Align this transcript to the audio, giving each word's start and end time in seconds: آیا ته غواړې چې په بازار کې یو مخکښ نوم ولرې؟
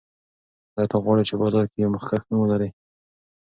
آیا 0.77 0.87
ته 0.91 0.97
غواړې 1.03 1.23
چې 1.27 1.33
په 1.35 1.39
بازار 1.41 1.65
کې 1.71 1.77
یو 1.83 1.93
مخکښ 1.95 2.21
نوم 2.29 2.39
ولرې؟ 2.41 2.69